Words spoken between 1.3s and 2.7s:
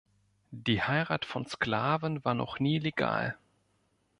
Sklaven war noch